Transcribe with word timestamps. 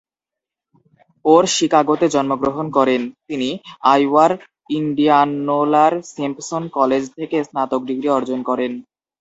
ওর 1.25 1.43
শিকাগোতে 1.55 2.07
জন্মগ্রহণ 2.09 2.65
করেন। 2.71 3.01
তিনি 3.27 3.49
আইওয়ার 3.93 4.31
ইন্ডিয়ানোলার 4.69 5.93
সিম্পসন 6.13 6.63
কলেজ 6.77 7.03
থেকে 7.17 7.37
স্নাতক 7.47 7.81
ডিগ্রি 7.89 8.09
অর্জন 8.09 8.39
করেন। 8.43 8.71